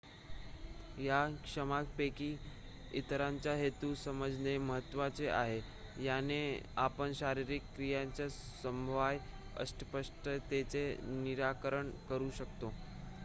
[0.97, 2.29] या क्षमतांपैकी
[2.93, 5.59] इतरांचा हेतू समजणे महत्त्वाचे आहे
[6.05, 6.39] याने
[6.77, 9.17] आपण शारीरिक क्रियांच्या संभाव्य
[9.57, 12.73] अस्पष्टतेचे निराकरण करू शकतो